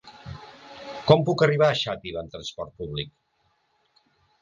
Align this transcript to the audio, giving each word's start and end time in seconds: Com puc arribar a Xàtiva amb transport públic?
Com 1.09 1.27
puc 1.27 1.45
arribar 1.49 1.69
a 1.73 1.77
Xàtiva 1.83 2.25
amb 2.25 2.35
transport 2.39 2.77
públic? 2.83 3.17